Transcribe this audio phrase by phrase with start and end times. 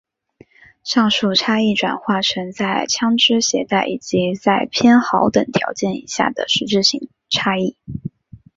[0.83, 7.77] 上述差异转化成在枪枝携带以及在偏好等条件以下的实质性差异。